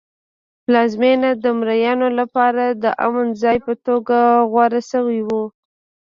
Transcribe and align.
پلازمېنه 0.63 1.31
د 1.43 1.45
مریانو 1.59 2.07
لپاره 2.19 2.63
د 2.83 2.85
امن 3.07 3.27
ځای 3.41 3.57
په 3.65 3.73
توګه 3.85 4.17
غوره 4.51 4.81
شوی 4.91 5.19
و. 5.27 5.29